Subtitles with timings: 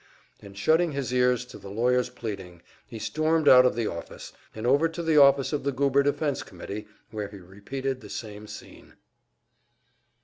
[0.41, 4.65] And shutting his ears to the lawyer's pleading, he stormed out of the office, and
[4.65, 8.95] over to the office of the Goober Defense Committee, where he repeated the same scene.